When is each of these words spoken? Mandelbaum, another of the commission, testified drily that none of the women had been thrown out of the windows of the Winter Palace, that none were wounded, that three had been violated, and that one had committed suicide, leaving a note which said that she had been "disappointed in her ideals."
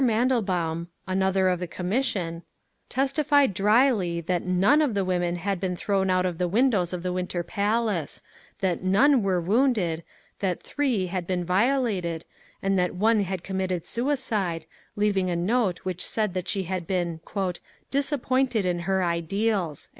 Mandelbaum, 0.03 0.87
another 1.05 1.47
of 1.47 1.59
the 1.59 1.67
commission, 1.67 2.41
testified 2.89 3.53
drily 3.53 4.19
that 4.19 4.41
none 4.43 4.81
of 4.81 4.95
the 4.95 5.05
women 5.05 5.35
had 5.35 5.59
been 5.59 5.75
thrown 5.75 6.09
out 6.09 6.25
of 6.25 6.39
the 6.39 6.47
windows 6.47 6.91
of 6.91 7.03
the 7.03 7.13
Winter 7.13 7.43
Palace, 7.43 8.23
that 8.61 8.81
none 8.83 9.21
were 9.21 9.39
wounded, 9.39 10.01
that 10.39 10.59
three 10.63 11.05
had 11.05 11.27
been 11.27 11.45
violated, 11.45 12.25
and 12.63 12.79
that 12.79 12.95
one 12.95 13.19
had 13.21 13.43
committed 13.43 13.85
suicide, 13.85 14.65
leaving 14.95 15.29
a 15.29 15.35
note 15.35 15.77
which 15.83 16.03
said 16.03 16.33
that 16.33 16.47
she 16.47 16.63
had 16.63 16.87
been 16.87 17.19
"disappointed 17.91 18.65
in 18.65 18.79
her 18.79 19.03
ideals." 19.03 19.87